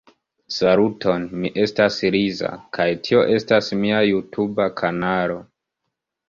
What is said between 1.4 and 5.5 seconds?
mi estas Liza kaj tio estas mia jutuba kanalo.